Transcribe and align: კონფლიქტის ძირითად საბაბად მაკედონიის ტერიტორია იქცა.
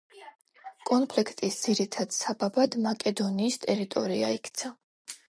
კონფლიქტის 0.89 1.57
ძირითად 1.65 2.15
საბაბად 2.19 2.79
მაკედონიის 2.87 3.59
ტერიტორია 3.67 4.33
იქცა. 4.39 4.73